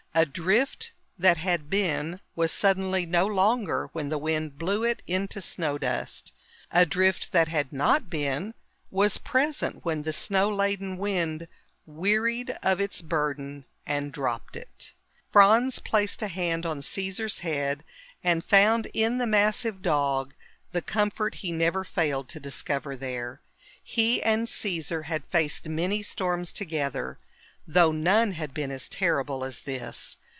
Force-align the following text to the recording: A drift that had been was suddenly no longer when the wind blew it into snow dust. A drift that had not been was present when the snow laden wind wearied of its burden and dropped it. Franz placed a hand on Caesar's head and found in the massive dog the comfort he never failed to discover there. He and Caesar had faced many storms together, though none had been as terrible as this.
A 0.13 0.25
drift 0.25 0.91
that 1.17 1.37
had 1.37 1.69
been 1.69 2.19
was 2.35 2.51
suddenly 2.51 3.05
no 3.05 3.25
longer 3.25 3.87
when 3.93 4.09
the 4.09 4.17
wind 4.17 4.57
blew 4.57 4.83
it 4.83 5.01
into 5.07 5.41
snow 5.41 5.77
dust. 5.77 6.33
A 6.69 6.85
drift 6.85 7.31
that 7.31 7.47
had 7.47 7.71
not 7.71 8.09
been 8.09 8.53
was 8.89 9.17
present 9.17 9.85
when 9.85 10.01
the 10.01 10.11
snow 10.11 10.53
laden 10.53 10.97
wind 10.97 11.47
wearied 11.85 12.49
of 12.61 12.81
its 12.81 13.01
burden 13.01 13.63
and 13.85 14.11
dropped 14.11 14.57
it. 14.57 14.91
Franz 15.31 15.79
placed 15.79 16.21
a 16.21 16.27
hand 16.27 16.65
on 16.65 16.81
Caesar's 16.81 17.39
head 17.39 17.85
and 18.21 18.43
found 18.43 18.87
in 18.93 19.17
the 19.17 19.25
massive 19.25 19.81
dog 19.81 20.33
the 20.73 20.81
comfort 20.81 21.35
he 21.35 21.53
never 21.53 21.85
failed 21.85 22.27
to 22.27 22.39
discover 22.41 22.97
there. 22.97 23.39
He 23.81 24.21
and 24.21 24.49
Caesar 24.49 25.03
had 25.03 25.23
faced 25.27 25.69
many 25.69 26.01
storms 26.01 26.51
together, 26.51 27.17
though 27.67 27.91
none 27.91 28.31
had 28.31 28.55
been 28.55 28.71
as 28.71 28.89
terrible 28.89 29.45
as 29.45 29.59
this. 29.61 30.17